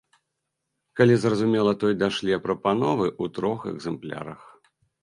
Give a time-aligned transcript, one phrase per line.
[0.99, 4.41] Калі, зразумела, той дашле прапановы ў трох экзэмплярах.